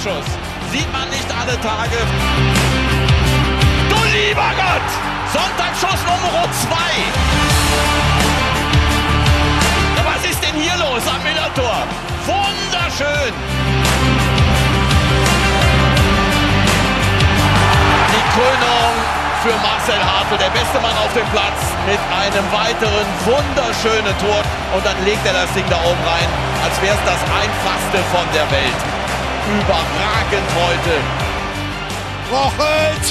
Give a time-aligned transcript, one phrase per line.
[0.00, 0.24] Sonntagsschuss.
[0.72, 1.98] Sieht man nicht alle Tage.
[3.88, 4.88] Du lieber Gott!
[5.32, 6.78] Sonntagsschuss Nummer 2.
[10.04, 11.84] Was ist denn hier los am Millertor?
[12.26, 13.32] Wunderschön!
[18.08, 18.92] Die Krönung
[19.42, 24.42] für Marcel Hartl, der beste Mann auf dem Platz, mit einem weiteren wunderschönen Tor.
[24.74, 26.28] Und dann legt er das Ding da oben rein,
[26.64, 28.99] als wäre es das einfachste von der Welt.
[29.50, 30.94] Überragend heute.
[32.30, 33.10] Rochel 2-0!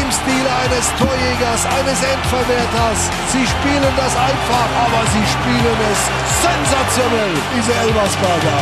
[0.00, 3.10] Im Stil eines Torjägers, eines Endverwerters.
[3.32, 5.98] Sie spielen das einfach, aber sie spielen es
[6.46, 8.58] sensationell, diese Elversberger.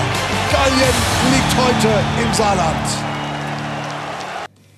[0.50, 0.96] Gallien
[1.32, 1.92] liegt heute
[2.22, 3.13] im Saarland.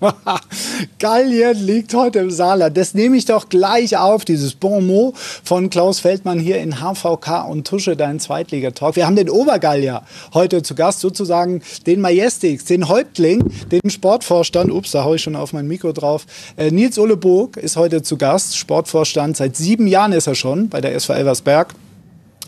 [0.98, 2.76] Gallien liegt heute im Saarland.
[2.76, 7.48] Das nehme ich doch gleich auf, dieses Bon mot von Klaus Feldmann hier in HVK
[7.48, 8.96] und Tusche, dein Zweitligatalk.
[8.96, 10.02] Wir haben den Obergallier
[10.34, 15.36] heute zu Gast, sozusagen den Majestix, den Häuptling, den Sportvorstand, ups, da haue ich schon
[15.36, 16.26] auf mein Mikro drauf.
[16.56, 20.68] Äh, Nils Ole Burg ist heute zu Gast, Sportvorstand, seit sieben Jahren ist er schon
[20.68, 21.74] bei der SV Elversberg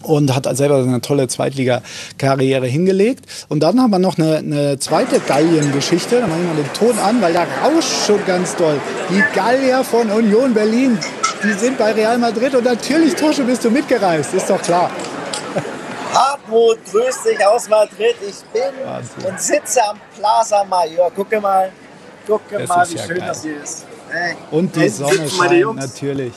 [0.02, 3.24] und hat selber eine tolle Zweitliga-Karriere hingelegt.
[3.48, 6.20] Und dann haben wir noch eine, eine zweite Gallien-Geschichte.
[6.20, 8.80] Da machen wir mal den Ton an, weil da rauscht schon ganz doll.
[9.10, 10.98] Die Gallier von Union Berlin,
[11.42, 14.90] die sind bei Real Madrid und natürlich, Tusche, bist du mitgereist, ist doch klar.
[16.12, 18.16] Hartmut, grüß dich aus Madrid.
[18.26, 19.24] Ich bin Wahnsinn.
[19.24, 21.10] und sitze am Plaza Mayor.
[21.10, 21.70] Gucke mal,
[22.26, 23.28] gucke das mal, wie ja schön geil.
[23.28, 23.84] das hier ist.
[24.10, 24.36] Hey.
[24.50, 26.32] Und die Sonne scheint natürlich.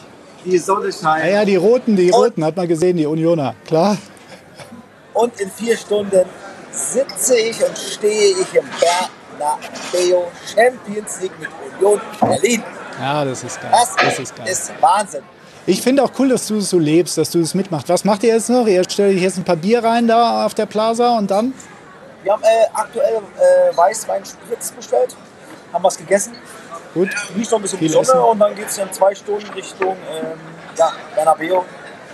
[0.46, 1.26] Die Sonne scheint.
[1.26, 3.98] Ja, ja, die Roten, die Roten, hat man gesehen, die Unioner, klar.
[5.14, 6.26] Und in vier Stunden
[6.72, 11.50] sitze ich und stehe ich im Bernabeu Champions League mit
[11.80, 12.64] Union Berlin.
[13.00, 13.72] Ja, das ist geil.
[13.72, 14.48] Das, das ist, geil.
[14.48, 15.24] ist Wahnsinn.
[15.68, 17.88] Ich finde auch cool, dass du es so lebst, dass du es mitmachst.
[17.90, 18.66] Was macht ihr jetzt noch?
[18.66, 21.54] Ihr stellt jetzt ein paar Bier rein da auf der Plaza und dann?
[22.24, 25.16] Wir haben äh, aktuell äh, Weißwein Spritz bestellt,
[25.72, 26.34] haben was gegessen
[26.94, 27.10] Gut.
[27.34, 28.20] Genießt noch ein bisschen Viel die Sonne essen.
[28.20, 30.40] und dann geht es in zwei Stunden Richtung ähm,
[30.78, 31.62] ja, Bernabeu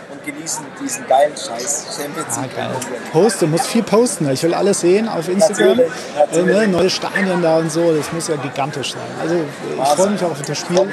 [0.10, 2.70] und genießen diesen geilen Scheiß Champions ah, geil.
[3.12, 4.30] Poste, muss viel posten.
[4.30, 5.78] Ich will alles sehen auf Instagram.
[5.78, 6.56] Natürlich, natürlich.
[6.56, 9.02] Äh, ne, neue Stadien da und so, das muss ja gigantisch sein.
[9.22, 10.92] Also ich freue mich auch auf das Spiel.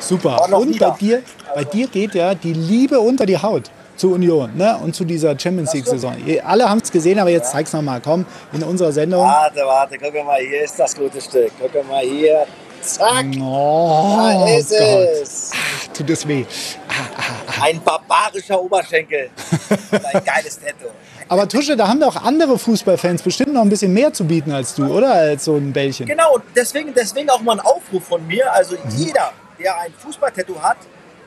[0.00, 0.52] Super.
[0.52, 1.22] Und bei dir,
[1.54, 4.78] bei dir geht ja die Liebe unter die Haut zur Union ne?
[4.82, 6.16] und zu dieser Champions League-Saison.
[6.44, 7.52] Alle haben es gesehen, aber jetzt ja.
[7.52, 8.00] zeig's nochmal.
[8.02, 9.20] Komm, in unserer Sendung.
[9.20, 11.52] Warte, warte, guck mal, hier ist das gute Stück.
[11.60, 12.46] Guck mal hier.
[12.82, 13.26] Zack.
[13.40, 14.80] Oh, da ist Gott.
[15.22, 15.50] es.
[15.52, 16.44] Ah, tut es weh.
[16.88, 17.64] Ah, ah, ah.
[17.64, 19.30] Ein barbarischer Oberschenkel.
[19.90, 20.90] ein geiles Tattoo.
[21.28, 24.74] Aber Tusche, da haben doch andere Fußballfans bestimmt noch ein bisschen mehr zu bieten als
[24.74, 25.12] du, oder?
[25.12, 26.06] Als so ein Bällchen.
[26.06, 28.52] Genau, deswegen, deswegen auch mal ein Aufruf von mir.
[28.52, 28.90] Also mhm.
[28.96, 30.78] jeder, der ein Fußballtattoo hat,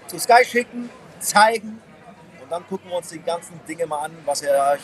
[0.07, 1.81] zu Sky schicken, zeigen
[2.41, 4.81] und dann gucken wir uns die ganzen Dinge mal an, was ihr euch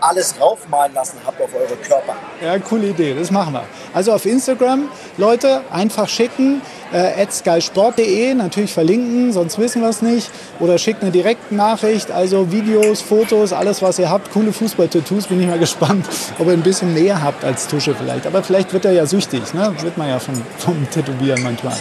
[0.00, 2.14] alles raufmalen lassen habt auf eure Körper.
[2.42, 3.64] Ja, coole Idee, das machen wir.
[3.94, 6.60] Also auf Instagram, Leute, einfach schicken,
[6.92, 10.30] äh, skysport.de, natürlich verlinken, sonst wissen wir es nicht.
[10.60, 15.40] Oder schickt eine direkte Nachricht, also Videos, Fotos, alles was ihr habt, coole Fußball-Tattoos, bin
[15.40, 16.06] ich mal gespannt,
[16.38, 18.26] ob ihr ein bisschen mehr habt als Tusche vielleicht.
[18.26, 19.74] Aber vielleicht wird er ja süchtig, ne?
[19.80, 21.76] wird man ja vom, vom Tätowieren manchmal.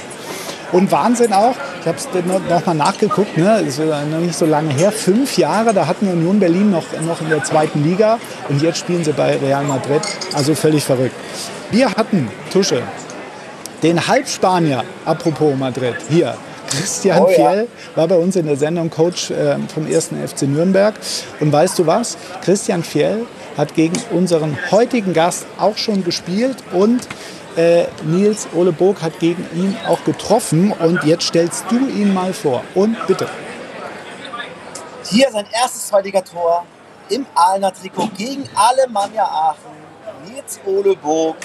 [0.72, 1.56] Und Wahnsinn auch,
[1.88, 3.62] ich habe es noch mal nachgeguckt, ne?
[3.64, 7.22] das ist noch nicht so lange her, fünf Jahre, da hatten Union Berlin noch, noch
[7.22, 10.02] in der zweiten Liga und jetzt spielen sie bei Real Madrid.
[10.34, 11.16] Also völlig verrückt.
[11.72, 12.81] Wir hatten, Tusche,
[13.84, 16.36] den Halbspanier, apropos Madrid, hier.
[16.70, 17.36] Christian oh, ja.
[17.36, 20.09] Fjell war bei uns in der Sendung Coach äh, vom 1.
[20.25, 20.94] FC Nürnberg.
[21.40, 22.18] Und weißt du was?
[22.44, 23.25] Christian Fjell
[23.58, 27.08] hat gegen unseren heutigen Gast auch schon gespielt und
[27.57, 32.34] äh, Nils Ole Burg hat gegen ihn auch getroffen und jetzt stellst du ihn mal
[32.34, 32.63] vor.
[32.75, 33.28] Und bitte.
[35.09, 36.65] Hier sein erstes Zweitligator
[37.09, 39.77] im Aalener Trikot gegen Alemannia Aachen.
[40.25, 41.38] Nils Ole Burg,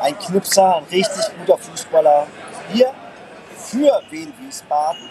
[0.00, 2.26] ein Knipser, ein richtig guter Fußballer.
[2.72, 2.92] Hier
[3.56, 5.10] für Wien Wiesbaden.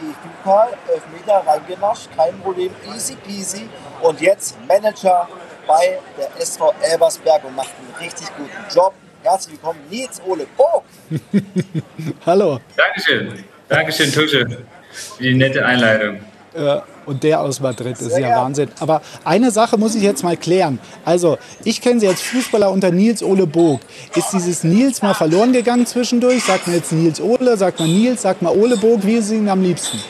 [0.00, 3.68] DFB-Pokal, Elfmeter reingenascht, kein Problem, easy peasy.
[4.02, 5.28] Und jetzt Manager
[5.66, 8.92] bei der SV Elbersberg und macht einen richtig guten Job.
[9.24, 10.84] Herzlich willkommen, Nils Ole Burg.
[12.26, 12.60] Hallo.
[12.76, 13.42] Dankeschön.
[13.70, 14.46] Dankeschön, Tusche,
[14.92, 16.20] für die nette Einleitung.
[16.54, 18.68] Ja, und der aus Madrid ist ja Wahnsinn.
[18.80, 20.78] Aber eine Sache muss ich jetzt mal klären.
[21.06, 23.80] Also, ich kenne Sie als Fußballer unter Nils Ole Burg.
[24.14, 26.44] Ist dieses Nils mal verloren gegangen zwischendurch?
[26.44, 29.32] Sagt man jetzt Nils Ole, sagt man Nils, sagt man Ole Burg, wie ist es
[29.32, 30.00] Ihnen am liebsten?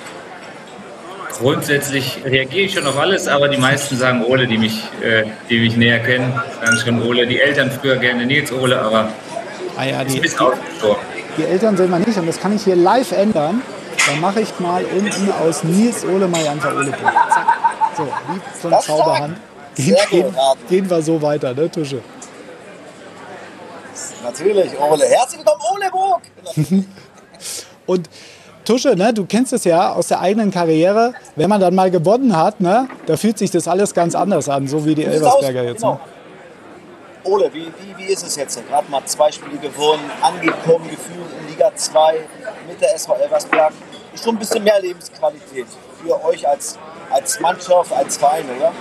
[1.38, 5.58] Grundsätzlich reagiere ich schon auf alles, aber die meisten sagen Ole, die mich, äh, die
[5.58, 7.26] mich näher kennen, sagen schon Ole.
[7.26, 9.08] Die Eltern früher gerne Nils Ole, aber
[9.76, 10.46] ah ja, die, ist ein
[11.36, 13.62] Die Eltern sehen wir nicht und das kann ich hier live ändern.
[14.06, 17.46] Dann mache ich mal unten aus Nils Ole mal einfach Ole Zack.
[17.96, 19.36] So, wie von Zauberhand.
[19.74, 20.36] Gehen, gehen,
[20.68, 22.00] gehen wir so weiter, ne, Tusche?
[24.22, 25.04] Natürlich, Ole.
[25.04, 26.22] Herzlich willkommen, Ole Burg.
[27.86, 28.08] Und
[28.64, 32.34] Tusche, ne, du kennst es ja aus der eigenen Karriere, wenn man dann mal gewonnen
[32.36, 35.82] hat, ne, da fühlt sich das alles ganz anders an, so wie die Elversberger jetzt.
[35.82, 35.94] Genau.
[35.94, 36.00] Ne?
[37.24, 38.60] Ole, wie, wie, wie ist es jetzt?
[38.68, 42.14] Gerade mal zwei Spiele gewonnen, angekommen, gefühlt in Liga 2
[42.68, 43.72] mit der SV Elversberg.
[44.12, 45.66] Ist schon ein bisschen mehr Lebensqualität
[46.02, 46.78] für euch als,
[47.10, 48.72] als Mannschaft, als Verein, oder?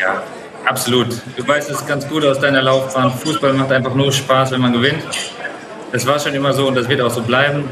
[0.00, 0.22] Ja,
[0.64, 1.08] absolut.
[1.36, 3.12] Du weißt es ganz gut aus deiner Laufbahn.
[3.12, 5.04] Fußball macht einfach nur Spaß, wenn man gewinnt.
[5.92, 7.68] Das war schon immer so und das wird auch so bleiben.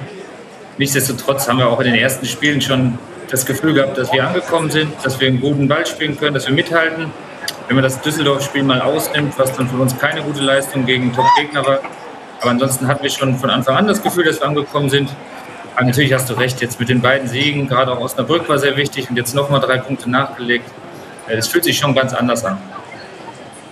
[0.78, 2.98] Nichtsdestotrotz haben wir auch in den ersten Spielen schon
[3.30, 6.46] das Gefühl gehabt, dass wir angekommen sind, dass wir einen guten Ball spielen können, dass
[6.46, 7.10] wir mithalten.
[7.68, 11.64] Wenn man das Düsseldorf-Spiel mal ausnimmt, was dann für uns keine gute Leistung gegen Top-Gegner
[11.64, 11.78] war.
[12.40, 15.08] Aber ansonsten hatten wir schon von Anfang an das Gefühl, dass wir angekommen sind.
[15.74, 18.76] Aber natürlich hast du recht, jetzt mit den beiden Siegen, gerade auch Osnabrück war sehr
[18.76, 20.68] wichtig und jetzt nochmal drei Punkte nachgelegt.
[21.28, 22.58] Das fühlt sich schon ganz anders an.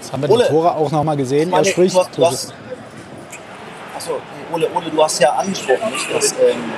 [0.01, 1.53] Das haben wir Ole, die Tore auch noch mal gesehen.
[1.53, 1.97] er spricht.
[1.97, 2.53] Achso,
[4.53, 6.73] Ole, Ole, du hast ja angesprochen, nicht, dass ähm,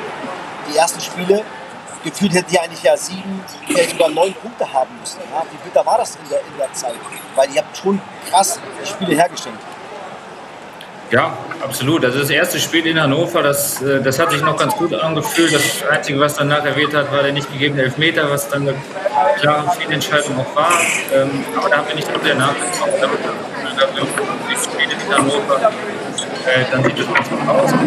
[0.70, 1.42] die ersten Spiele
[2.04, 5.20] gefühlt hätten die eigentlich ja sieben, vielleicht sogar neun Punkte haben müssen.
[5.32, 5.42] Ja?
[5.50, 6.94] Wie bitter war das in der, in der Zeit?
[7.34, 8.00] Weil ihr habt schon
[8.30, 9.56] krass Spiele hergestellt.
[11.10, 12.04] Ja, absolut.
[12.04, 15.54] Also das erste Spiel in Hannover, das, äh, das hat sich noch ganz gut angefühlt.
[15.54, 18.74] Das Einzige, was dann nachher erwähnt hat, war der nicht gegebene Elfmeter, was dann eine
[19.40, 20.72] klare Fehlentscheidung auch war.
[21.12, 22.90] Ähm, aber da haben wir nicht sehr nachgedacht.
[23.00, 24.06] Da haben wir
[24.50, 25.72] die Spiele in Hannover,
[26.46, 27.70] äh, dann sieht es ganz gut aus.
[27.70, 27.78] Das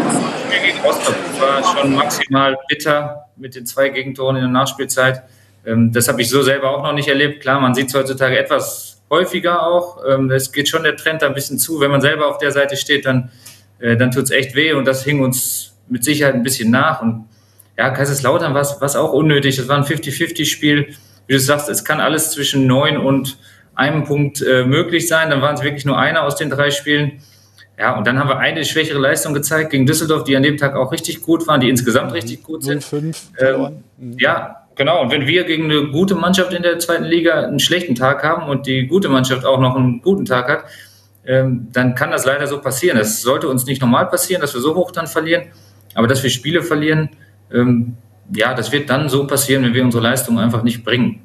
[0.45, 5.23] Spiel gegen Rostock war schon maximal bitter mit den zwei Gegentoren in der Nachspielzeit.
[5.65, 7.41] Ähm, das habe ich so selber auch noch nicht erlebt.
[7.41, 10.03] Klar, man sieht es heutzutage etwas häufiger auch.
[10.07, 11.79] Ähm, Es geht schon der Trend da ein bisschen zu.
[11.79, 13.31] Wenn man selber auf der Seite steht, dann,
[13.79, 17.01] äh, dann tut es echt weh und das hing uns mit Sicherheit ein bisschen nach.
[17.01, 17.25] Und
[17.77, 19.57] ja, Kaiserslautern war es auch unnötig.
[19.57, 20.95] Das war ein 50-50-Spiel.
[21.27, 23.37] Wie du sagst, es kann alles zwischen neun und
[23.75, 25.29] einem Punkt äh, möglich sein.
[25.29, 27.21] Dann waren es wirklich nur einer aus den drei Spielen.
[27.79, 30.75] Ja, und dann haben wir eine schwächere Leistung gezeigt gegen Düsseldorf, die an dem Tag
[30.75, 32.83] auch richtig gut waren, die insgesamt richtig gut sind.
[32.83, 33.83] 0-5 verloren.
[34.01, 35.03] Ähm, ja, genau.
[35.03, 38.49] Und wenn wir gegen eine gute Mannschaft in der zweiten Liga einen schlechten Tag haben
[38.49, 40.63] und die gute Mannschaft auch noch einen guten Tag hat,
[41.27, 42.97] ähm, dann kann das leider so passieren.
[42.97, 45.43] Das sollte uns nicht normal passieren, dass wir so hoch dann verlieren,
[45.93, 47.09] aber dass wir Spiele verlieren,
[47.53, 47.95] ähm,
[48.33, 51.21] ja, das wird dann so passieren, wenn wir unsere Leistung einfach nicht bringen.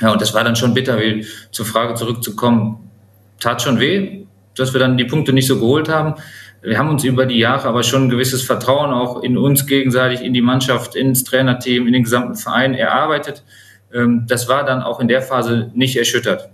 [0.00, 2.90] Ja, und das war dann schon bitter, wie zur Frage zurückzukommen.
[3.40, 4.26] Tat schon weh,
[4.58, 6.14] dass wir dann die Punkte nicht so geholt haben.
[6.62, 10.22] Wir haben uns über die Jahre aber schon ein gewisses Vertrauen auch in uns gegenseitig,
[10.22, 13.44] in die Mannschaft, ins Trainerteam, in den gesamten Verein erarbeitet.
[13.94, 16.50] Ähm, Das war dann auch in der Phase nicht erschüttert.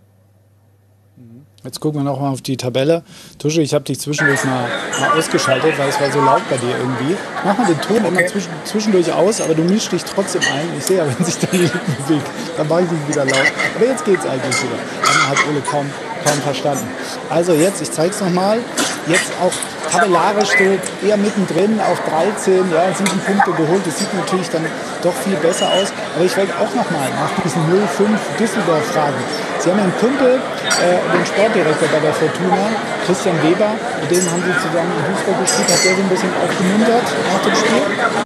[1.64, 3.04] Jetzt gucken wir noch mal auf die Tabelle.
[3.38, 4.66] Tusche, ich habe dich zwischendurch mal,
[4.98, 7.16] mal ausgeschaltet, weil es war so laut bei dir irgendwie.
[7.44, 10.66] Mach mal den Ton immer zwischen, zwischendurch aus, aber du mischst dich trotzdem ein.
[10.76, 12.26] Ich sehe ja, wenn sich deine Lippen bewegt,
[12.56, 13.52] dann mache ich dich wieder laut.
[13.76, 14.78] Aber jetzt geht's eigentlich wieder.
[15.04, 15.86] Dann hat Ole kaum,
[16.24, 16.86] kaum verstanden.
[17.30, 18.58] Also jetzt, ich zeige es nochmal.
[19.06, 19.52] Jetzt auch
[19.90, 23.82] tabellarisch so eher mittendrin auf 13, ja, sieben Punkte geholt.
[23.84, 24.64] Das sieht natürlich dann
[25.02, 25.92] doch viel besser aus.
[26.14, 29.18] Aber ich wollte auch nochmal nach diesem 0-5 Düsseldorf fragen.
[29.58, 32.70] Sie haben einen Kumpel, äh, den Sportdirektor bei der Fortuna,
[33.06, 33.70] Christian Weber,
[34.00, 35.68] mit dem haben Sie zusammen in Fußball gespielt.
[35.68, 38.22] Hat der so ein bisschen aufgemuntert nach dem Spiel?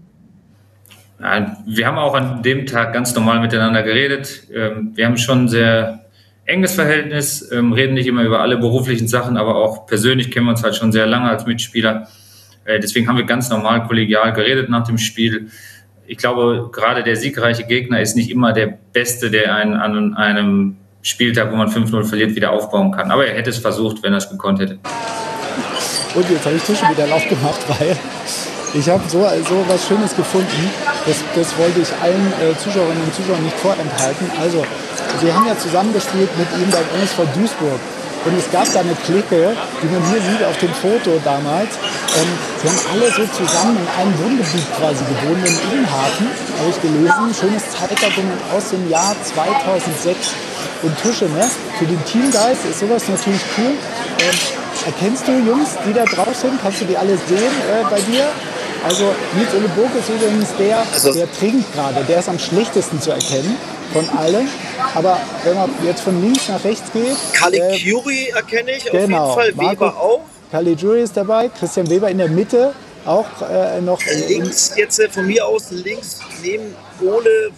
[1.18, 4.44] Nein, wir haben auch an dem Tag ganz normal miteinander geredet.
[4.54, 6.05] Ähm, Wir haben schon sehr
[6.46, 10.50] enges Verhältnis, ähm, reden nicht immer über alle beruflichen Sachen, aber auch persönlich kennen wir
[10.50, 12.08] uns halt schon sehr lange als Mitspieler.
[12.64, 15.48] Äh, Deswegen haben wir ganz normal kollegial geredet nach dem Spiel.
[16.06, 20.76] Ich glaube, gerade der siegreiche Gegner ist nicht immer der Beste, der einen an einem
[21.02, 23.10] Spieltag, wo man 5-0 verliert, wieder aufbauen kann.
[23.10, 24.78] Aber er hätte es versucht, wenn er es gekonnt hätte.
[26.14, 27.96] Und jetzt habe ich Tische wieder laut gemacht, weil
[28.74, 30.70] ich habe so, so was Schönes gefunden.
[31.06, 34.30] Das, das wollte ich allen äh, Zuschauerinnen und Zuschauern nicht vorenthalten.
[34.40, 34.64] Also,
[35.20, 37.80] Sie haben ja zusammengespielt mit ihm beim MSV Duisburg.
[38.26, 41.70] Und es gab da eine Clique, die man hier sieht auf dem Foto damals.
[42.18, 42.26] Ähm,
[42.60, 46.26] sie haben alle so zusammen in einem Wohngebiet quasi gewohnt, in Innenhafen,
[46.58, 47.30] habe ich gelesen.
[47.38, 50.34] Schönes Zeitdokument aus dem Jahr 2006.
[50.82, 51.48] Und Tusche, ne?
[51.78, 53.78] Für den Teamgeist ist sowas natürlich cool.
[54.18, 54.36] Ähm,
[54.86, 56.60] erkennst du Jungs, die da drauf sind?
[56.60, 58.26] Kannst du die alle sehen äh, bei dir?
[58.84, 62.02] Also Nils Ole Burg ist übrigens der, Also- der trinkt gerade.
[62.04, 63.56] Der ist am schlechtesten zu erkennen
[63.92, 64.48] von allen.
[64.94, 69.42] Aber wenn man jetzt von links nach rechts geht, Kali äh, erkenne ich genau, auf
[69.42, 70.20] jeden Fall, Marco- Weber auch.
[70.50, 72.72] Caligiuri ist dabei, Christian Weber in der Mitte,
[73.04, 77.50] auch äh, noch in, Links, jetzt äh, von mir aus links neben Ole.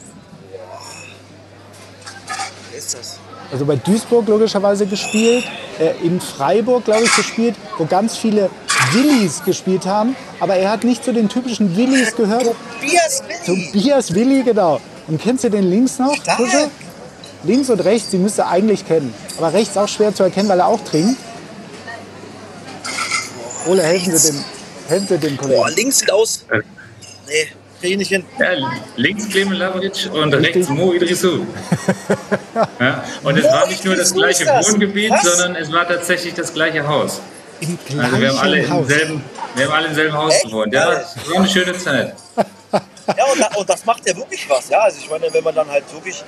[2.70, 3.18] Wer ist das?
[3.50, 5.44] also bei Duisburg logischerweise gespielt,
[5.78, 8.50] äh, in Freiburg, glaube ich, gespielt, wo ganz viele
[8.92, 10.16] Willis gespielt haben.
[10.40, 12.44] Aber er hat nicht zu den typischen Willis gehört.
[12.44, 13.66] Tobias Willi.
[13.72, 14.80] Tobias Willi, genau.
[15.08, 16.14] Und kennst du den links noch?
[16.14, 16.36] Stark.
[16.38, 16.70] Tusche?
[17.44, 19.12] Links und rechts, die müsste eigentlich kennen.
[19.38, 21.18] Aber rechts auch schwer zu erkennen, weil er auch trinkt.
[23.66, 24.44] Ole, helfen Sie dem,
[24.88, 25.60] helfen Sie dem Kollegen.
[25.60, 26.44] Boah, links sieht aus.
[27.26, 27.48] Nee,
[27.80, 28.24] krieg ich nicht hin.
[28.38, 28.46] Ja,
[28.96, 30.56] links Clemen Lavric und Richtig.
[30.56, 31.40] rechts Mo Idrissou.
[32.80, 34.46] ja, und es Mo war nicht nur das gleiche?
[34.46, 35.22] Wohngebiet, Was?
[35.22, 37.20] sondern es war tatsächlich das gleiche Haus.
[37.60, 38.88] Im Also wir haben alle gleichen im Haus.
[38.88, 39.24] selben,
[39.54, 40.44] wir haben alle im selben Haus Echt?
[40.44, 40.72] gewohnt.
[40.72, 42.14] Ja, das war eine schöne Zeit.
[43.38, 44.68] Und, und das macht ja wirklich was.
[44.68, 46.22] Ja, also ich meine, wenn man dann halt wirklich,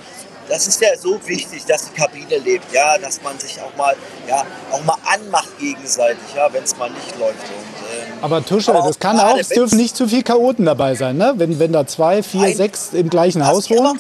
[0.49, 2.73] das ist ja so wichtig, dass die Kabine lebt.
[2.73, 3.95] Ja, dass man sich auch mal,
[4.29, 7.35] ja, auch mal anmacht gegenseitig, ja, wenn es mal nicht läuft.
[7.35, 10.95] Und, ähm, Aber Tuschel, aber das kann auch, es dürfen nicht zu viel Chaoten dabei
[10.95, 11.35] sein, ne?
[11.37, 12.57] Wenn, wenn da zwei, vier, Nein.
[12.57, 13.99] sechs im gleichen Haus wohnen.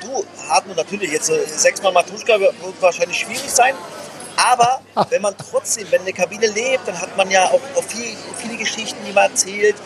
[0.00, 3.74] Du, Hartmut, natürlich, jetzt äh, sechsmal Matuschka wird wird wahrscheinlich schwierig sein.
[4.36, 8.16] Aber wenn man trotzdem, wenn eine Kabine lebt, dann hat man ja auch, auch viel,
[8.36, 9.76] viele Geschichten, die man erzählt.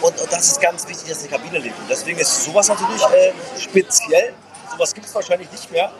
[0.00, 1.78] Und, und das ist ganz wichtig, dass eine Kabine lebt.
[1.78, 4.32] Und deswegen ist sowas natürlich äh, speziell.
[4.70, 5.90] Sowas gibt es wahrscheinlich nicht mehr.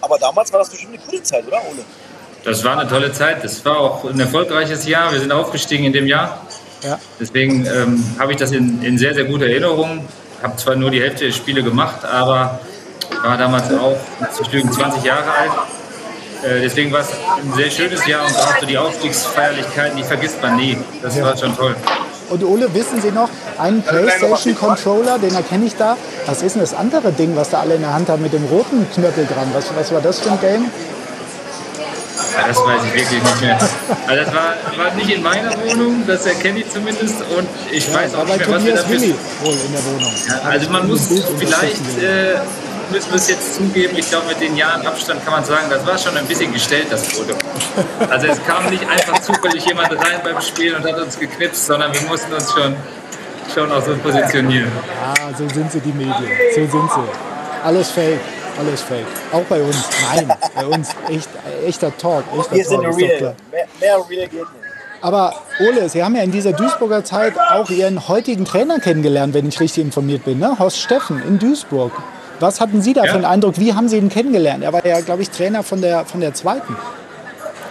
[0.00, 1.84] Aber damals war das bestimmt eine coole Zeit, oder, Ole?
[2.44, 3.44] Das war eine tolle Zeit.
[3.44, 5.12] Das war auch ein erfolgreiches Jahr.
[5.12, 6.40] Wir sind aufgestiegen in dem Jahr.
[6.82, 6.98] Ja.
[7.20, 10.08] Deswegen ähm, habe ich das in, in sehr, sehr guter Erinnerung.
[10.42, 12.58] Habe zwar nur die Hälfte der Spiele gemacht, aber
[13.22, 13.96] war damals auch
[14.44, 15.52] Stücken 20 Jahre alt.
[16.42, 20.42] Äh, deswegen war es ein sehr schönes Jahr und auch so die Aufstiegsfeierlichkeiten, die vergisst
[20.42, 20.76] man nie.
[21.00, 21.76] Das war schon toll.
[22.30, 25.96] Und Ole, wissen Sie noch, einen PlayStation-Controller, den erkenne ich da.
[26.26, 28.44] Was ist denn das andere Ding, was da alle in der Hand haben mit dem
[28.44, 29.48] roten Knöppel dran?
[29.52, 30.70] Was, was war das für ein Game?
[32.34, 33.58] Ja, das weiß ich wirklich nicht mehr.
[34.06, 37.16] Also das war, war nicht in meiner Wohnung, das erkenne ich zumindest.
[37.36, 39.72] Und ich weiß war auch bei nicht mehr, was wir Tobias dafür Willi wohl in
[39.72, 40.12] der Wohnung.
[40.28, 42.36] Ja, also man muss vielleicht, äh,
[42.92, 45.84] müssen wir es jetzt zugeben, ich glaube mit den Jahren Abstand kann man sagen, das
[45.86, 47.34] war schon ein bisschen gestellt, das Foto.
[48.08, 51.92] Also es kam nicht einfach zufällig jemand rein beim Spielen und hat uns geknipst, sondern
[51.92, 52.76] wir mussten uns schon,
[53.54, 54.70] schon auch so positionieren.
[55.02, 56.14] Ah, so sind sie, die Medien.
[56.54, 57.64] So sind sie.
[57.64, 58.20] Alles fake.
[58.58, 59.06] Alles fake.
[59.32, 59.88] Auch bei uns.
[60.14, 61.28] Nein, bei uns echt,
[61.66, 62.24] echter Talk.
[62.38, 63.34] Echter Wir sind Talk, real.
[63.50, 64.46] Mehr, mehr real geht nicht.
[65.00, 69.48] Aber Ole, Sie haben ja in dieser Duisburger Zeit auch Ihren heutigen Trainer kennengelernt, wenn
[69.48, 70.58] ich richtig informiert bin, ne?
[70.58, 71.92] Horst Steffen in Duisburg.
[72.42, 73.10] Was hatten Sie da Ja.
[73.12, 73.58] für einen Eindruck?
[73.58, 74.62] Wie haben Sie ihn kennengelernt?
[74.62, 76.76] Er war ja, glaube ich, Trainer von der, von der zweiten.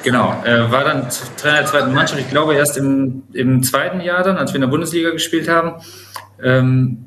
[0.04, 4.24] Genau, er war dann Trainer der zweiten Mannschaft, ich glaube erst im, im zweiten Jahr
[4.24, 5.74] dann, als wir in der Bundesliga gespielt haben.
[6.42, 7.06] Ähm,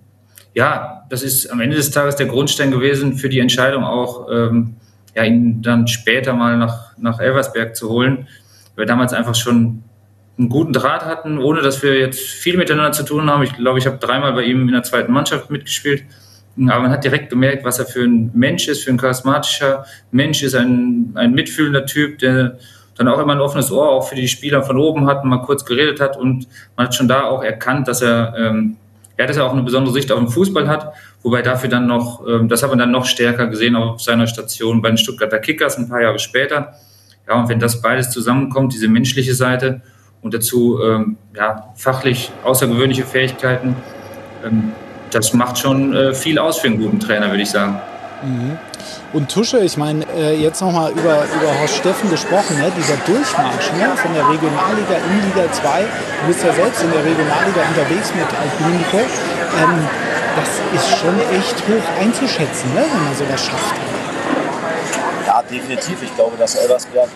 [0.54, 4.76] ja, das ist am Ende des Tages der Grundstein gewesen für die Entscheidung auch, ähm,
[5.16, 8.28] ja, ihn dann später mal nach, nach Elversberg zu holen.
[8.76, 9.82] Weil wir damals einfach schon
[10.38, 13.42] einen guten Draht hatten, ohne dass wir jetzt viel miteinander zu tun haben.
[13.42, 16.02] Ich glaube, ich habe dreimal bei ihm in der zweiten Mannschaft mitgespielt.
[16.56, 20.42] Aber man hat direkt gemerkt, was er für ein Mensch ist, für ein charismatischer Mensch
[20.42, 22.58] ist, ein, ein mitfühlender Typ, der
[22.96, 25.42] dann auch immer ein offenes Ohr auch für die Spieler von oben hat und mal
[25.42, 26.16] kurz geredet hat.
[26.16, 26.46] Und
[26.76, 28.76] man hat schon da auch erkannt, dass er, ähm,
[29.18, 30.92] ja, dass er auch eine besondere Sicht auf den Fußball hat.
[31.22, 34.80] Wobei dafür dann noch, ähm, das hat man dann noch stärker gesehen auf seiner Station
[34.80, 36.74] bei den Stuttgarter Kickers ein paar Jahre später.
[37.26, 39.80] Ja, und wenn das beides zusammenkommt, diese menschliche Seite
[40.22, 43.76] und dazu ähm, ja, fachlich außergewöhnliche Fähigkeiten,
[44.44, 44.72] ähm,
[45.14, 47.80] das macht schon äh, viel aus für einen guten Trainer, würde ich sagen.
[49.12, 52.72] Und Tusche, ich meine, äh, jetzt nochmal über, über Horst Steffen gesprochen, ne?
[52.76, 53.92] dieser Durchmarsch ne?
[53.96, 55.82] von der Regionalliga in Liga 2.
[55.82, 58.98] Du bist ja selbst in der Regionalliga unterwegs mit Alpiniko.
[58.98, 59.88] Ähm,
[60.36, 62.84] das ist schon echt hoch einzuschätzen, ne?
[62.90, 63.76] wenn man sowas schafft.
[65.26, 66.02] Ja, definitiv.
[66.02, 67.08] Ich glaube, dass Elversberg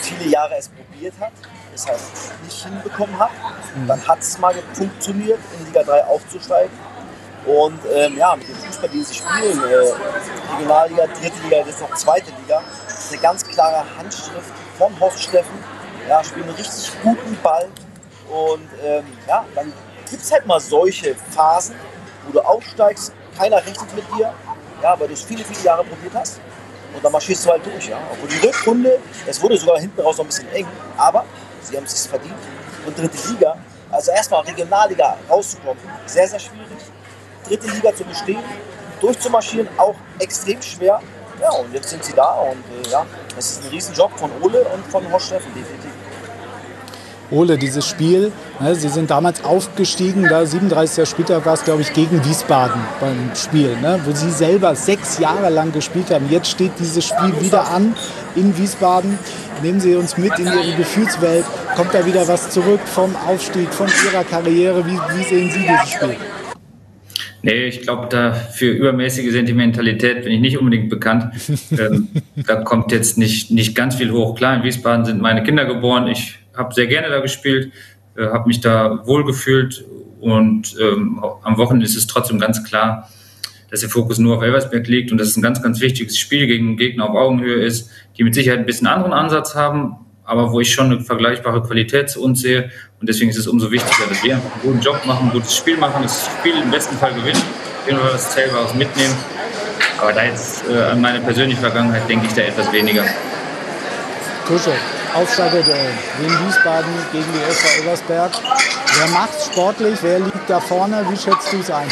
[0.00, 1.32] viele Jahre es probiert hat,
[1.74, 2.00] es halt
[2.44, 3.30] nicht hinbekommen hat.
[3.88, 6.91] Dann hat es mal funktioniert, in Liga 3 aufzusteigen.
[7.46, 11.94] Und ähm, ja, mit dem Fußball, den sie spielen, äh, Regionalliga, dritte Liga, jetzt noch
[11.94, 15.64] zweite Liga, ist eine ganz klare Handschrift von Horst Steffen.
[16.08, 17.68] Ja, spielen einen richtig guten Ball.
[18.28, 19.72] Und ähm, ja, dann
[20.08, 21.74] gibt es halt mal solche Phasen,
[22.26, 24.32] wo du aufsteigst, keiner rechnet mit dir,
[24.82, 26.40] ja, weil du es viele, viele Jahre probiert hast.
[26.94, 27.88] Und dann marschierst du halt durch.
[27.88, 27.98] Ja.
[28.12, 31.24] Obwohl die Rückrunde, es wurde sogar hinten raus noch ein bisschen eng, aber
[31.62, 32.34] sie haben es sich verdient.
[32.86, 33.56] Und dritte Liga,
[33.90, 36.91] also erstmal Regionalliga rauszukommen, sehr, sehr schwierig.
[37.52, 38.38] Dritte Liga zu bestehen,
[39.02, 41.02] durchzumarschieren, auch extrem schwer.
[41.38, 43.04] Ja, und jetzt sind sie da und äh, ja,
[43.36, 45.90] das ist ein Riesenjob von Ole und von Horst Steffen, definitiv.
[47.30, 51.06] Ole, dieses Spiel, ne, Sie sind damals aufgestiegen, da 37.
[51.06, 55.50] Spieltag war es, glaube ich, gegen Wiesbaden beim Spiel, ne, wo Sie selber sechs Jahre
[55.50, 56.30] lang gespielt haben.
[56.30, 57.94] Jetzt steht dieses Spiel wieder an
[58.34, 59.18] in Wiesbaden.
[59.62, 61.44] Nehmen Sie uns mit in Ihre Gefühlswelt.
[61.76, 64.86] Kommt da wieder was zurück vom Aufstieg, von Ihrer Karriere?
[64.86, 66.16] Wie, wie sehen Sie dieses Spiel?
[67.42, 71.34] Nee, ich glaube, da für übermäßige Sentimentalität bin ich nicht unbedingt bekannt.
[71.72, 72.08] ähm,
[72.46, 74.36] da kommt jetzt nicht, nicht ganz viel hoch.
[74.36, 76.06] Klar, in Wiesbaden sind meine Kinder geboren.
[76.06, 77.72] Ich habe sehr gerne da gespielt,
[78.16, 79.84] äh, habe mich da wohlgefühlt
[80.20, 83.10] und ähm, am Wochenende ist es trotzdem ganz klar,
[83.70, 86.46] dass der Fokus nur auf Elversberg liegt und dass es ein ganz, ganz wichtiges Spiel
[86.46, 90.52] gegen einen Gegner auf Augenhöhe ist, die mit Sicherheit ein bisschen anderen Ansatz haben, aber
[90.52, 92.70] wo ich schon eine vergleichbare Qualität zu uns sehe.
[93.02, 95.56] Und deswegen ist es umso wichtiger, dass wir einfach einen guten Job machen, ein gutes
[95.56, 97.42] Spiel machen, das Spiel im besten Fall gewinnen,
[97.84, 99.16] wenn wir das Zählbares mitnehmen.
[100.00, 103.04] Aber da jetzt äh, an meine persönliche Vergangenheit denke ich da etwas weniger.
[104.46, 104.70] Tusche,
[105.14, 105.90] Aufsteigerduell.
[106.20, 108.30] Wien Wiesbaden gegen die SV Elversberg.
[108.96, 109.98] Wer macht's sportlich?
[110.00, 111.04] Wer liegt da vorne?
[111.10, 111.88] Wie schätzt du es ein?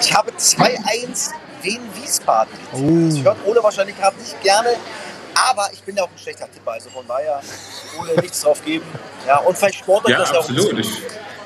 [0.00, 1.30] Ich habe 2-1
[1.62, 2.52] Wien Wiesbaden.
[2.72, 3.08] Oh.
[3.08, 4.70] Das hört Ole wahrscheinlich gerade nicht gerne.
[5.34, 7.40] Aber ich bin ja auch ein schlechter Tipper, also von daher
[8.00, 8.84] Ole nichts drauf geben.
[9.26, 10.40] Ja, und vielleicht sportlich Ja, das ja auch.
[10.48, 10.86] absolut.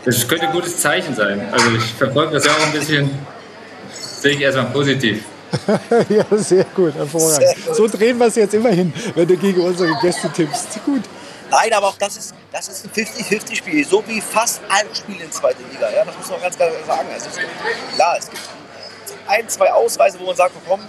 [0.04, 1.48] Das könnte ein gutes Zeichen sein.
[1.52, 3.10] Also ich verfolge das ja auch ein bisschen,
[3.92, 5.24] sehe ich erstmal positiv.
[6.08, 7.36] ja, sehr gut, hervorragend.
[7.36, 7.76] Sehr gut.
[7.76, 10.84] So drehen wir es jetzt immer hin, wenn du gegen unsere Gäste tippst.
[10.84, 11.02] Gut.
[11.50, 15.32] Nein, aber auch das ist, das ist ein 50-50-Spiel, so wie fast alle Spiele in
[15.32, 15.90] zweiter Liga.
[15.90, 17.08] Ja, das muss man ganz klar sagen.
[17.12, 17.50] Also es gibt,
[17.94, 18.42] klar, es gibt
[19.26, 20.80] ein, zwei Ausweise, wo man sagt, komm,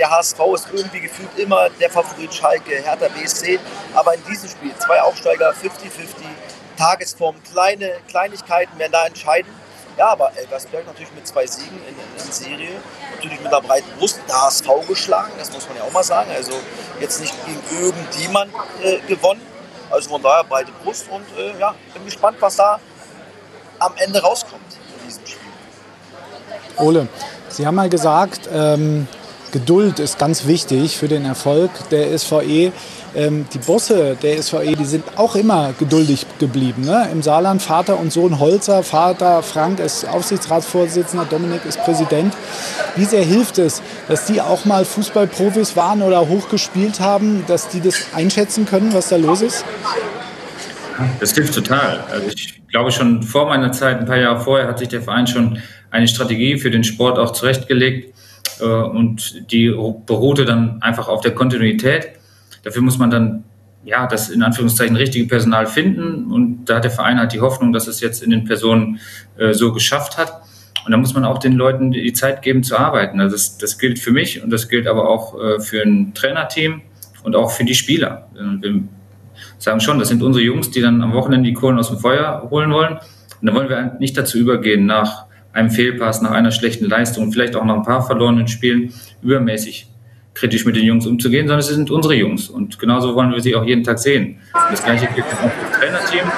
[0.00, 3.60] der HSV ist irgendwie gefühlt immer der Favorit Schalke, Hertha BSC.
[3.94, 6.24] Aber in diesem Spiel, zwei Aufsteiger, 50-50,
[6.78, 9.52] Tagesform, kleine Kleinigkeiten werden da entscheiden.
[9.98, 12.70] Ja, aber Elversberg natürlich mit zwei Siegen in, in, Serie,
[13.14, 16.30] natürlich mit einer breiten Brust, der HSV geschlagen, das muss man ja auch mal sagen.
[16.34, 16.52] Also
[17.00, 18.50] jetzt nicht gegen irgendjemand
[18.82, 19.42] äh, gewonnen.
[19.90, 22.80] Also von daher breite Brust und äh, ja, bin gespannt, was da
[23.78, 24.62] am Ende rauskommt
[25.00, 25.52] in diesem Spiel.
[26.78, 27.08] Ole,
[27.50, 29.06] Sie haben mal gesagt, ähm,
[29.52, 32.72] Geduld ist ganz wichtig für den Erfolg der SVE.
[33.16, 36.84] Ähm, die Bosse der SVE, die sind auch immer geduldig geblieben.
[36.84, 37.08] Ne?
[37.10, 42.32] Im Saarland Vater und Sohn Holzer, Vater Frank ist Aufsichtsratsvorsitzender, Dominik ist Präsident.
[42.94, 47.80] Wie sehr hilft es, dass die auch mal Fußballprofis waren oder hochgespielt haben, dass die
[47.80, 49.64] das einschätzen können, was da los ist?
[51.18, 52.04] Das hilft total.
[52.10, 55.26] Also ich glaube schon vor meiner Zeit, ein paar Jahre vorher, hat sich der Verein
[55.26, 58.14] schon eine Strategie für den Sport auch zurechtgelegt
[58.60, 62.08] äh, und die beruhte dann einfach auf der Kontinuität.
[62.62, 63.44] Dafür muss man dann
[63.84, 67.72] ja das in Anführungszeichen richtige Personal finden und da hat der Verein halt die Hoffnung,
[67.72, 69.00] dass es jetzt in den Personen
[69.38, 70.42] äh, so geschafft hat.
[70.84, 73.20] Und da muss man auch den Leuten die Zeit geben zu arbeiten.
[73.20, 76.82] Also das, das gilt für mich und das gilt aber auch äh, für ein Trainerteam
[77.22, 78.28] und auch für die Spieler.
[78.32, 78.82] Wir
[79.58, 82.48] sagen schon, das sind unsere Jungs, die dann am Wochenende die Kohlen aus dem Feuer
[82.50, 82.94] holen wollen.
[82.94, 87.56] Und dann wollen wir nicht dazu übergehen, nach einem Fehlpass, nach einer schlechten Leistung, vielleicht
[87.56, 89.86] auch nach ein paar verlorenen Spielen, übermäßig
[90.34, 92.48] kritisch mit den Jungs umzugehen, sondern sie sind unsere Jungs.
[92.48, 94.38] Und genauso wollen wir sie auch jeden Tag sehen.
[94.70, 96.32] Das Gleiche gilt auch für das Trainerteam.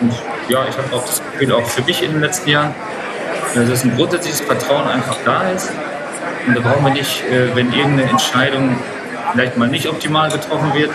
[0.00, 0.12] Und
[0.48, 2.74] ja, ich habe auch das Gefühl, auch für mich in den letzten Jahren,
[3.54, 5.72] dass ein grundsätzliches Vertrauen einfach da ist.
[6.46, 8.76] Und da brauchen wir nicht, äh, wenn irgendeine Entscheidung
[9.32, 10.90] vielleicht mal nicht optimal getroffen wird,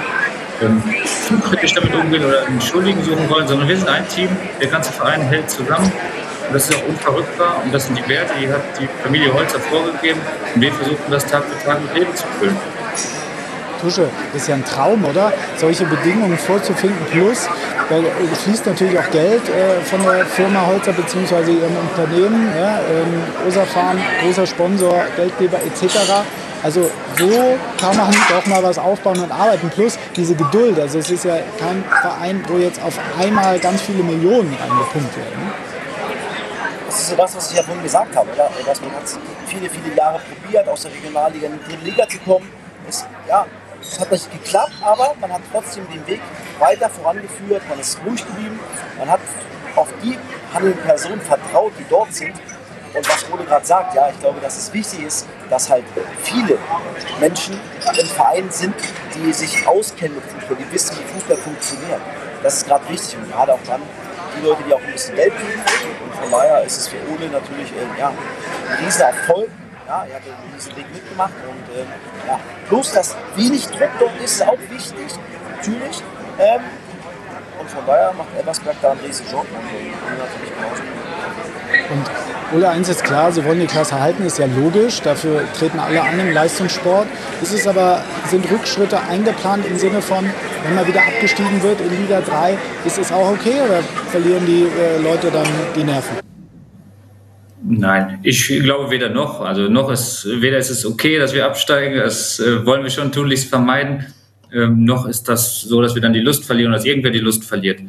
[0.61, 0.81] ähm,
[1.27, 4.29] zu kritisch damit umgehen oder einen Schuldigen suchen wollen, sondern wir sind ein Team,
[4.61, 5.91] der ganze Verein hält zusammen.
[6.47, 9.59] Und das ist auch unverrückbar und das sind die Werte, die hat die Familie Holzer
[9.59, 10.19] vorgegeben
[10.53, 12.57] und wir versuchen das Tag für Tag mit Leben zu füllen.
[13.83, 15.33] Tusche, ist ja ein Traum, oder?
[15.57, 17.05] Solche Bedingungen vorzufinden.
[17.11, 17.49] Plus,
[17.89, 17.95] da
[18.43, 21.51] fließt natürlich auch Geld äh, von der Firma Holzer bzw.
[21.51, 22.49] ihrem Unternehmen.
[22.57, 25.97] Ja, ähm, Osafan, großer Sponsor, Geldgeber etc.
[26.63, 29.69] Also so kann man doch mal was aufbauen und arbeiten.
[29.69, 30.79] Plus diese Geduld.
[30.79, 35.72] Also es ist ja kein Verein, wo jetzt auf einmal ganz viele Millionen reingepumpt werden.
[37.13, 37.17] Ne?
[37.17, 38.49] Das ja was ich ja vorhin gesagt habe, oder?
[38.65, 39.03] dass man hat
[39.45, 42.49] viele, viele Jahre probiert, aus der Regionalliga in die Liga zu kommen.
[42.87, 43.45] Es, ja,
[43.81, 46.21] es hat nicht geklappt, aber man hat trotzdem den Weg
[46.59, 48.59] weiter vorangeführt, man ist ruhig geblieben,
[48.97, 49.19] man hat
[49.75, 50.17] auf die
[50.53, 52.33] handelnden Personen vertraut, die dort sind.
[52.93, 55.83] Und was Ole gerade sagt, ja, ich glaube, dass es wichtig ist, dass halt
[56.21, 56.59] viele
[57.19, 57.59] Menschen
[57.99, 58.75] im Verein sind,
[59.15, 61.99] die sich auskennen mit Fußball, die wissen, wie Fußball funktioniert.
[62.43, 63.81] Das ist gerade wichtig und gerade auch dann
[64.35, 65.61] die Leute, die auch ein bisschen Geld kriegen.
[66.03, 69.49] Und von daher ist es für Ole natürlich äh, ja, ein riesen Erfolg.
[69.87, 70.23] Ja, er hat
[70.55, 71.85] diesen Weg mitgemacht und äh,
[72.27, 75.07] ja, bloß, dass wenig Druck dort ist, ist auch wichtig,
[75.57, 76.01] natürlich.
[76.39, 76.61] Ähm,
[77.73, 79.45] von daher macht Elversberg da einen riesen Job
[81.89, 85.01] und Ole, eins ist klar, sie wollen die Klasse halten, ist ja logisch.
[85.01, 87.07] Dafür treten alle an im Leistungssport.
[87.41, 90.23] Ist es aber, sind Rückschritte eingeplant im Sinne von,
[90.63, 92.55] wenn mal wieder abgestiegen wird in Liga 3,
[92.85, 93.81] ist es auch okay oder
[94.11, 96.17] verlieren die äh, Leute dann die Nerven?
[97.63, 99.41] Nein, ich glaube weder noch.
[99.41, 103.11] Also noch ist weder ist es okay, dass wir absteigen, das äh, wollen wir schon
[103.11, 104.13] tunlichst vermeiden.
[104.53, 107.43] Ähm, noch ist das so, dass wir dann die Lust verlieren dass irgendwer die Lust
[107.43, 107.79] verliert.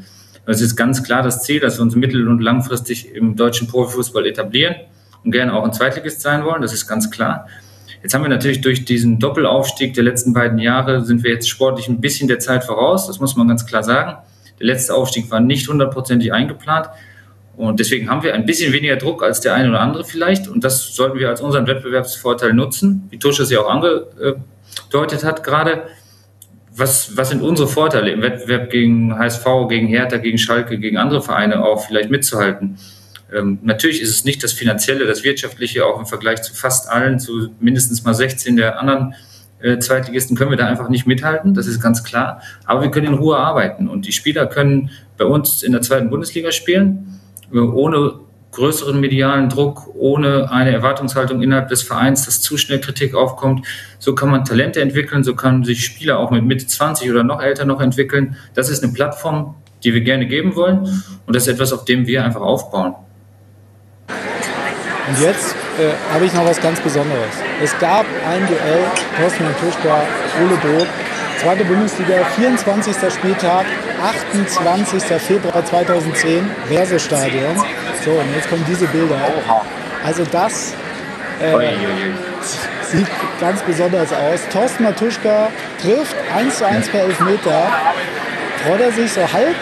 [0.46, 4.26] Es ist ganz klar das Ziel, dass wir uns mittel- und langfristig im deutschen Profifußball
[4.26, 4.76] etablieren
[5.24, 6.62] und gerne auch ein Zweitligist sein wollen.
[6.62, 7.46] Das ist ganz klar.
[8.02, 11.88] Jetzt haben wir natürlich durch diesen Doppelaufstieg der letzten beiden Jahre sind wir jetzt sportlich
[11.88, 13.06] ein bisschen der Zeit voraus.
[13.06, 14.18] Das muss man ganz klar sagen.
[14.58, 16.88] Der letzte Aufstieg war nicht hundertprozentig eingeplant.
[17.56, 20.48] Und deswegen haben wir ein bisschen weniger Druck als der eine oder andere vielleicht.
[20.48, 25.42] Und das sollten wir als unseren Wettbewerbsvorteil nutzen, wie Tusche es ja auch angedeutet hat
[25.42, 25.84] gerade.
[26.76, 31.22] Was, was sind unsere Vorteile im Wettbewerb gegen HSV, gegen Hertha, gegen Schalke, gegen andere
[31.22, 32.78] Vereine auch vielleicht mitzuhalten?
[33.32, 37.20] Ähm, natürlich ist es nicht das Finanzielle, das Wirtschaftliche, auch im Vergleich zu fast allen,
[37.20, 39.14] zu mindestens mal 16 der anderen
[39.60, 42.42] äh, Zweitligisten können wir da einfach nicht mithalten, das ist ganz klar.
[42.64, 46.10] Aber wir können in Ruhe arbeiten und die Spieler können bei uns in der zweiten
[46.10, 47.20] Bundesliga spielen
[47.52, 48.14] ohne
[48.54, 53.66] größeren medialen Druck, ohne eine Erwartungshaltung innerhalb des Vereins, dass zu schnell Kritik aufkommt.
[53.98, 57.42] So kann man Talente entwickeln, so können sich Spieler auch mit Mitte 20 oder noch
[57.42, 58.36] älter noch entwickeln.
[58.54, 62.06] Das ist eine Plattform, die wir gerne geben wollen und das ist etwas, auf dem
[62.06, 62.94] wir einfach aufbauen.
[65.06, 67.34] Und jetzt äh, habe ich noch was ganz Besonderes.
[67.62, 68.84] Es gab ein Duell,
[69.18, 70.02] Thorsten Tuschka,
[70.42, 70.88] Ole Burg,
[71.38, 73.12] zweite Bundesliga, 24.
[73.12, 73.66] Spieltag,
[74.02, 75.02] 28.
[75.20, 77.56] Februar 2010, Versestadion.
[78.04, 79.16] So, und jetzt kommen diese Bilder.
[80.04, 80.74] Also das
[81.40, 81.52] äh,
[82.82, 83.06] sieht
[83.40, 84.40] ganz besonders aus.
[84.52, 85.48] Thorsten Matuschka
[85.80, 87.66] trifft 1 zu 1 per Elfmeter.
[88.66, 89.54] Freut er sich so halb,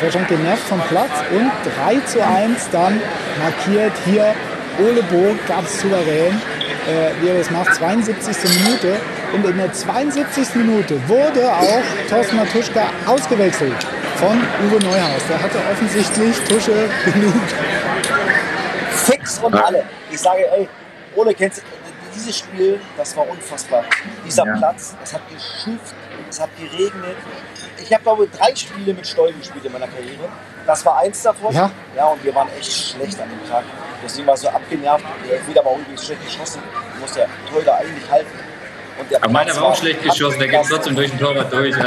[0.00, 1.50] wahrscheinlich genervt vom Platz und
[1.84, 3.00] 3 zu 1 dann
[3.42, 4.32] markiert hier
[4.78, 6.40] Ole Burg ganz souverän,
[6.86, 8.36] äh, wie er das macht, 72.
[8.62, 8.96] Minute.
[9.34, 10.54] Und in der 72.
[10.54, 13.74] Minute wurde auch Thorsten Matuschka ausgewechselt
[14.16, 15.22] von Uwe Neuhaus.
[15.28, 17.34] Der hatte offensichtlich Tusche genug.
[19.28, 19.84] Fix und alle.
[20.10, 20.68] Ich sage, ey,
[21.14, 21.62] ohne kennst
[22.14, 23.84] dieses Spiel, das war unfassbar.
[24.24, 24.56] Dieser ja.
[24.56, 25.94] Platz, es hat geschifft,
[26.28, 27.16] es hat geregnet.
[27.80, 30.28] Ich habe, glaube ich, drei Spiele mit Stollen gespielt in meiner Karriere.
[30.66, 31.54] Das war eins davon.
[31.54, 31.70] Ja.
[31.96, 33.64] ja, und wir waren echt schlecht an dem Tag.
[34.02, 35.04] Deswegen war ich so abgenervt.
[35.24, 36.62] Der Elfmeter war übrigens schlecht geschossen.
[36.94, 38.30] Du musst ja toll da eigentlich halten.
[39.20, 41.74] Aber meiner war auch schlecht geschossen, der geht trotzdem durch den Torwart durch.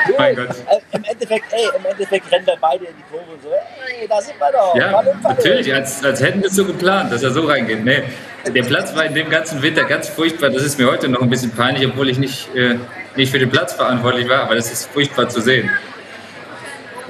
[0.00, 0.48] Also, mein Gott.
[0.92, 4.20] Im Endeffekt, ey, im Endeffekt rennen wir beide in die Kurve und so, ey, da
[4.20, 4.74] sind wir doch.
[4.74, 7.84] Ja, natürlich, als, als hätten wir es so geplant, dass er so reingeht.
[7.84, 8.02] Nee,
[8.46, 10.50] der Platz war in dem ganzen Winter ganz furchtbar.
[10.50, 12.76] Das ist mir heute noch ein bisschen peinlich, obwohl ich nicht, äh,
[13.14, 15.70] nicht für den Platz verantwortlich war, aber das ist furchtbar zu sehen.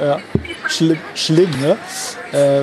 [0.01, 0.19] Ja,
[0.67, 1.77] schlimm, schlimm ne?
[2.33, 2.63] Äh,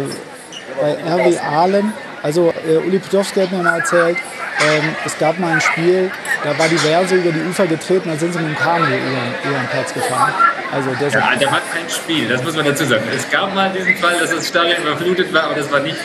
[0.80, 1.93] bei RW Aalen,
[2.28, 6.12] also äh, Uli Podowski hat mir mal erzählt, ähm, es gab mal ein Spiel,
[6.44, 9.50] da war die Verse über die Ufer getreten, da sind sie mit dem Kanu über,
[9.50, 10.34] über den Platz gefahren.
[10.74, 13.06] Also ja, der war kein Spiel, das muss man dazu sagen.
[13.16, 15.96] Es gab mal diesen Fall, dass das Stadion überflutet war, aber das war nicht.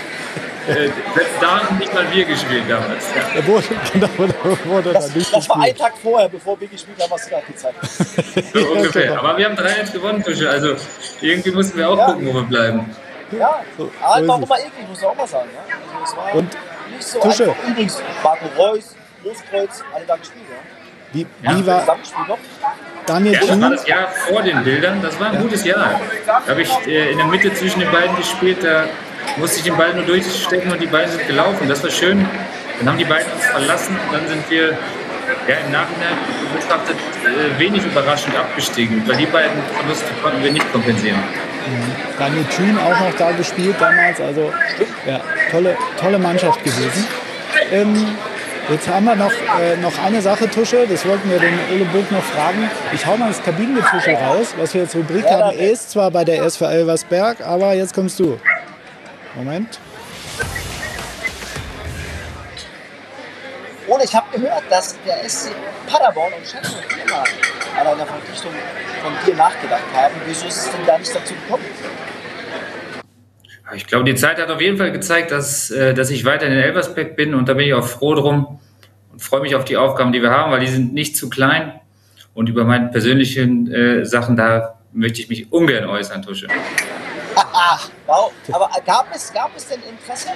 [0.69, 0.91] Äh,
[1.41, 3.05] da haben nicht mal wir gespielt damals.
[3.17, 3.41] Ja.
[3.41, 7.03] Da wurde, genau, da wurde das, nicht das war ein Tag vorher, bevor wir gespielt
[7.03, 8.55] haben, hast du gerade gezeigt.
[8.55, 9.19] So ungefähr.
[9.19, 10.49] Aber wir haben 3-1 gewonnen, Tusche.
[10.49, 10.77] Also
[11.21, 12.07] irgendwie mussten wir auch ja.
[12.07, 12.95] gucken, wo wir bleiben.
[13.38, 15.49] Ja, so, aber war auch immer eklig, muss ich auch mal sagen.
[15.55, 15.75] Ja?
[15.75, 16.57] Also, es war und
[16.90, 17.45] nicht so Tusche.
[17.45, 17.68] einfach.
[17.68, 20.57] Übrigens, Marco Reus, Großkreuz, alle da gespielt, ja?
[21.12, 21.57] Wie, ja.
[21.57, 21.99] wie war
[23.05, 25.03] Daniel ja, das war das Jahr vor den Bildern.
[25.03, 25.40] Das war ein ja.
[25.40, 26.01] gutes Jahr.
[26.27, 28.62] Da habe ich äh, in der Mitte zwischen den beiden gespielt.
[28.62, 28.85] Da
[29.37, 31.68] musste ich den Ball nur durchstecken und die beiden sind gelaufen.
[31.68, 32.27] Das war schön.
[32.79, 34.79] Dann haben die beiden uns verlassen und dann sind wir
[35.49, 36.16] ja, im Nachhinein
[36.55, 41.23] betrachtet äh, wenig überraschend abgestiegen, weil die beiden Verluste konnten wir nicht kompensieren.
[42.18, 44.53] Daniel Thun auch noch da gespielt damals, also
[45.07, 45.20] ja,
[45.51, 47.07] tolle, tolle Mannschaft gewesen.
[47.70, 48.16] Ähm,
[48.70, 52.11] Jetzt haben wir noch, äh, noch eine Sache, Tusche, das wollten wir den Ole Burg
[52.12, 52.70] noch fragen.
[52.92, 55.59] Ich hau mal das Kabinengetusche raus, was wir jetzt Rubrik ja, haben.
[55.59, 58.38] Ist zwar bei der SV Elversberg, aber jetzt kommst du.
[59.35, 59.81] Moment.
[63.92, 65.50] Und ich habe gehört, dass der SC
[65.87, 66.68] Paderborn und Schalke
[67.05, 67.24] immer
[67.78, 68.52] an einer Verpflichtung
[69.02, 70.14] von dir nachgedacht haben.
[70.24, 71.64] Wieso ist es denn da nicht dazu gekommen?
[73.74, 76.55] Ich glaube, die Zeit hat auf jeden Fall gezeigt, dass, äh, dass ich weiter in
[76.55, 78.61] Elversberg bin und da bin ich auch froh drum
[79.12, 81.78] und freue mich auf die Aufgaben, die wir haben, weil die sind nicht zu klein.
[82.33, 86.48] Und über meine persönlichen äh, Sachen, da möchte ich mich ungern äußern, Tusche.
[88.07, 88.33] wow.
[88.52, 90.31] Aber gab es, gab es denn Interesse?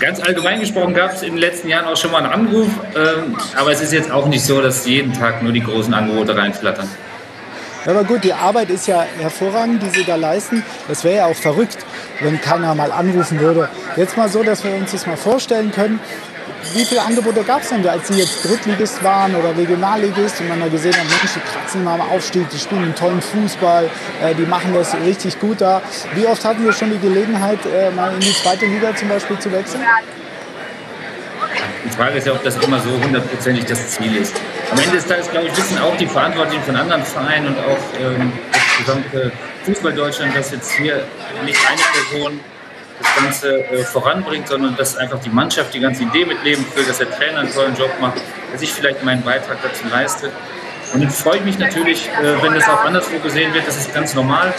[0.00, 3.36] Ganz allgemein gesprochen gab es in den letzten Jahren auch schon mal einen Anruf, ähm,
[3.56, 6.88] aber es ist jetzt auch nicht so, dass jeden Tag nur die großen Angebote reinflattern.
[7.84, 10.64] Ja, aber gut, die Arbeit ist ja hervorragend, die Sie da leisten.
[10.88, 11.78] Das wäre ja auch verrückt,
[12.20, 13.68] wenn keiner mal anrufen würde.
[13.96, 16.00] Jetzt mal so, dass wir uns das mal vorstellen können.
[16.74, 20.60] Wie viele Angebote gab es denn, als Sie jetzt Drittligist waren oder Regionalligist und man
[20.60, 23.88] da gesehen hat, Mensch, die kratzen mal am Aufstieg, die spielen einen tollen Fußball,
[24.22, 25.80] äh, die machen das richtig gut da.
[26.14, 29.38] Wie oft hatten Sie schon die Gelegenheit, äh, mal in die zweite Liga zum Beispiel
[29.38, 29.82] zu wechseln?
[31.84, 34.34] Die Frage ist ja, ob das immer so hundertprozentig das Ziel ist.
[34.70, 37.78] Am Ende des Tages, glaube ich, wissen auch die Verantwortlichen von anderen Vereinen und auch
[38.00, 39.32] ähm, das gesamte
[39.64, 41.04] Fußball-Deutschland, dass jetzt hier
[41.44, 42.40] nicht eine Person
[43.00, 46.88] das Ganze äh, voranbringt, sondern dass einfach die Mannschaft die ganze Idee mit Leben füllt,
[46.88, 48.20] dass der Trainer einen tollen Job macht,
[48.52, 50.30] dass ich vielleicht meinen Beitrag dazu leiste.
[50.92, 53.94] Und dann freue ich mich natürlich, äh, wenn das auch anderswo gesehen wird, das ist
[53.94, 54.54] ganz normal.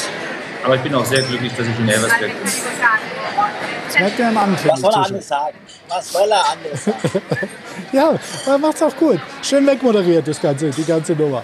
[0.64, 2.52] Aber ich bin auch sehr glücklich, dass ich in Elversberg bin.
[3.88, 5.58] Das merkt ihr am Abend, Was soll er anderes sagen?
[5.88, 7.22] Was soll er anderes sagen?
[7.92, 8.14] Ja,
[8.46, 9.20] er macht's auch gut.
[9.42, 11.44] Schön wegmoderiert, das Ganze, die ganze Nummer.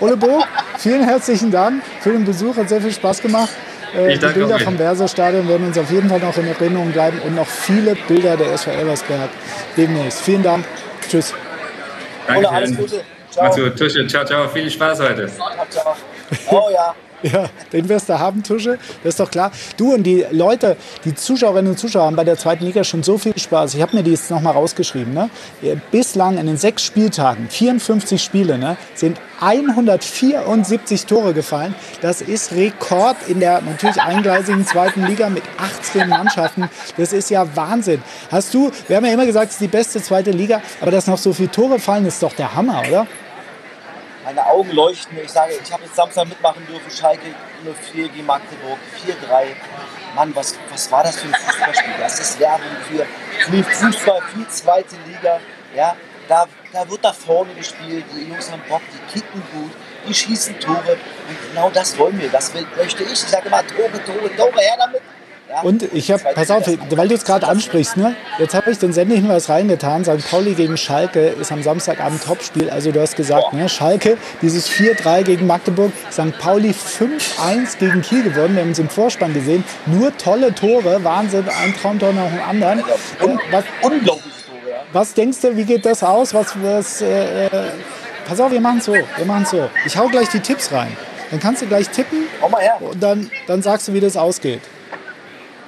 [0.00, 0.42] Ole Bo,
[0.78, 3.50] vielen herzlichen Dank für den Besuch, hat sehr viel Spaß gemacht.
[3.94, 7.34] Äh, die Bilder vom Versa-Stadion werden uns auf jeden Fall noch in Erinnerung bleiben und
[7.34, 9.30] noch viele Bilder der SV Elversberg
[9.76, 10.22] demnächst.
[10.22, 10.64] Vielen Dank.
[11.08, 11.34] Tschüss.
[12.26, 12.48] Danke.
[12.48, 13.02] alles Gute.
[13.30, 13.46] Ciao.
[13.46, 13.78] Mach's gut.
[13.78, 14.48] Tusche, ciao, ciao.
[14.48, 15.30] Viel Spaß heute.
[15.70, 15.96] Ciao.
[16.50, 16.94] Oh ja.
[17.22, 18.78] Ja, den wirst du haben, Tusche.
[19.02, 19.52] Das ist doch klar.
[19.76, 23.16] Du und die Leute, die Zuschauerinnen und Zuschauer haben bei der zweiten Liga schon so
[23.16, 23.74] viel Spaß.
[23.74, 25.14] Ich habe mir die jetzt nochmal rausgeschrieben.
[25.14, 25.30] Ne?
[25.90, 31.74] Bislang in den sechs Spieltagen, 54 Spiele, ne, sind 174 Tore gefallen.
[32.00, 36.68] Das ist Rekord in der natürlich eingleisigen zweiten Liga mit 18 Mannschaften.
[36.96, 38.02] Das ist ja Wahnsinn.
[38.30, 41.06] Hast du, wir haben ja immer gesagt, es ist die beste zweite Liga, aber dass
[41.06, 43.06] noch so viele Tore fallen, ist doch der Hammer, oder?
[44.24, 45.18] Meine Augen leuchten.
[45.18, 46.90] Ich sage, ich habe jetzt Samstag mitmachen dürfen.
[46.90, 47.34] Schalke
[47.92, 49.46] 04 gegen Magdeburg 4-3.
[50.14, 51.94] Mann, was, was war das für ein Fußballspiel?
[51.98, 53.06] Das ist Werbung für,
[53.50, 55.40] für Fußball, für die zweite Liga.
[55.74, 55.96] Ja,
[56.28, 58.04] da, da wird da vorne gespielt.
[58.14, 59.72] Die Jungs haben Bock, die kicken gut,
[60.06, 60.92] die schießen Tore.
[60.92, 62.30] Und genau das wollen wir.
[62.30, 63.12] Das will, möchte ich.
[63.12, 65.02] Ich sage immer Tore, Tore, Tore, her damit.
[65.62, 68.16] Und ich habe, pass auf, weil du es gerade ansprichst, ne?
[68.38, 70.04] Jetzt habe ich den Sendehinweis reingetan.
[70.04, 70.28] St.
[70.30, 72.70] Pauli gegen Schalke ist am Samstagabend Topspiel.
[72.70, 73.68] Also du hast gesagt, ne?
[73.68, 76.36] Schalke, dieses 4-3 gegen Magdeburg, St.
[76.38, 78.54] Pauli 5-1 gegen Kiel gewonnen.
[78.54, 79.62] Wir haben uns im Vorspann gesehen.
[79.86, 82.80] Nur tolle Tore, Wahnsinn, ein Traumtor nach dem anderen.
[83.20, 84.82] Und was, Unglaubliche Tore, ja.
[84.92, 86.34] was denkst du, wie geht das aus?
[86.34, 87.50] Was, was, äh, äh,
[88.26, 89.68] pass auf, wir machen so, wir machen so.
[89.84, 90.96] Ich hau gleich die Tipps rein.
[91.30, 92.76] Dann kannst du gleich tippen Komm mal her.
[92.80, 94.60] und dann, dann sagst du, wie das ausgeht.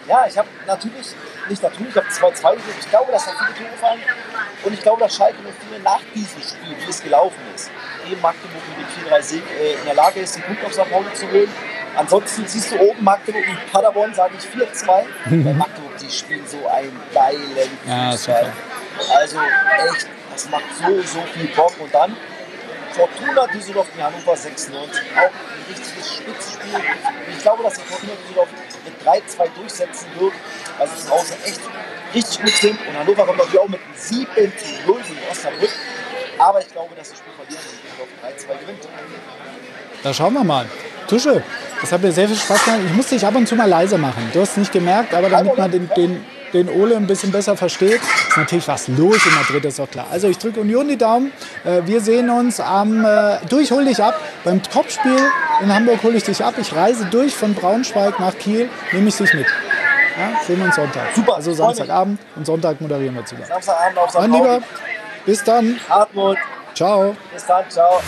[0.06, 1.14] Ja, ich habe natürlich,
[1.48, 4.00] nicht natürlich, ich habe 2-2 Ich glaube, dass da viele Tore fallen.
[4.64, 5.38] Und ich glaube, dass Schalke
[5.70, 7.70] 04 nach diesem Spiel, wie es gelaufen ist,
[8.10, 10.90] eben Magdeburg mit dem 4-3-Sieg äh, in der Lage ist, den Punkt auf St.
[10.90, 11.50] Pauli zu holen.
[11.96, 14.86] Ansonsten siehst du oben Magdeburg und Paderborn, sage ich 4-2.
[15.44, 18.52] Weil Magdeburg, die spielen so einen geilen Ja, Fußball.
[19.16, 21.72] Also echt, das macht so, so viel Bock.
[21.78, 22.16] Und dann
[22.94, 25.02] Fortuna Düsseldorf gegen Hannover 96.
[25.16, 26.74] Auch ein richtiges Spitzspiel.
[26.74, 28.48] Und ich glaube, dass die Fortuna Düsseldorf
[28.84, 30.32] mit 3-2 durchsetzen wird.
[30.78, 31.60] Also es draußen echt
[32.14, 32.78] richtig gut sind.
[32.86, 35.70] Und Hannover kommt natürlich auch mit 7 zu 0 gegen Osnabrück.
[36.38, 38.88] Aber ich glaube, dass das Spiel verlieren und Düsseldorf 3-2 gewinnt.
[40.02, 40.66] Da schauen wir mal.
[41.08, 41.42] Tusche,
[41.80, 42.80] das hat mir sehr viel Spaß gemacht.
[42.86, 44.30] Ich musste dich ab und zu mal leise machen.
[44.32, 47.56] Du hast es nicht gemerkt, aber damit man den, den, den Ole ein bisschen besser
[47.56, 50.06] versteht, ist natürlich was los in Madrid, ist doch klar.
[50.10, 51.32] Also ich drücke Union die Daumen.
[51.64, 54.18] Äh, Wir sehen uns am äh, durch, hol dich ab.
[54.44, 55.18] Beim Topspiel
[55.60, 56.54] in Hamburg hole ich dich ab.
[56.58, 59.46] Ich reise durch von Braunschweig nach Kiel, nehme ich dich mit.
[59.46, 61.02] Ja, sehen wir uns Sonntag.
[61.14, 61.52] Super, Also.
[61.52, 63.46] Samstagabend und Sonntag moderieren wir zusammen.
[63.48, 64.18] Samstagabend auf St.
[64.20, 64.60] Mein Lieber,
[65.26, 65.78] bis dann.
[65.88, 66.38] Hartmut,
[66.74, 67.16] Ciao.
[67.32, 68.00] bis dann, ciao.